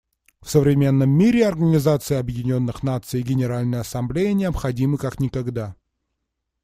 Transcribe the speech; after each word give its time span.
В 0.41 0.49
современном 0.49 1.11
мире 1.11 1.45
Организация 1.47 2.17
Объединенных 2.19 2.81
Наций 2.81 3.19
и 3.19 3.23
Генеральная 3.23 3.81
Ассамблея 3.81 4.33
необходимы 4.33 4.97
как 4.97 5.19
никогда. 5.19 5.75